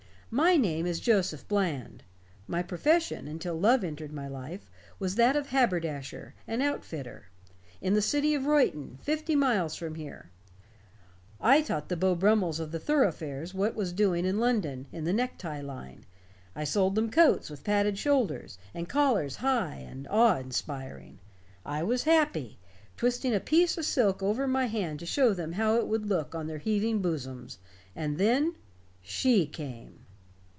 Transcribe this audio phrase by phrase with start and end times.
[0.33, 2.03] My name is Joseph Bland.
[2.47, 7.25] My profession, until love entered my life, was that of haberdasher and outfitter.
[7.81, 10.29] In the city of Reuton, fifty miles from here,
[11.41, 15.11] I taught the Beau Brummels of the thoroughfares what was doing in London in the
[15.11, 16.05] necktie line.
[16.55, 21.19] I sold them coats with padded shoulders, and collars high and awe inspiring.
[21.65, 22.57] I was happy,
[22.95, 26.33] twisting a piece of silk over my hand to show them how it would look
[26.33, 27.59] on their heaving bosoms.
[27.97, 28.55] And then
[29.01, 29.97] she came."